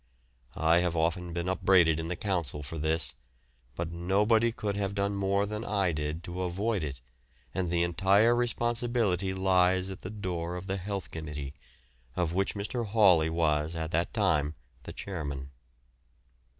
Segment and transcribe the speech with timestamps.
[0.55, 3.13] I have often been upbraided in the Council for this;
[3.75, 7.01] but nobody could have done more than I did to avoid it,
[7.53, 11.53] and the entire responsibility lies at the door of the Health Committee,
[12.15, 12.83] of which Mr.
[12.87, 15.51] Hawley was at that time the chairman.